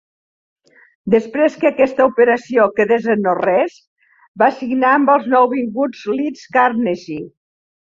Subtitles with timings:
[1.15, 3.77] Després que aquesta operació quedés en no res,
[4.45, 7.23] va signar amb els nouvinguts Leeds Carnegie.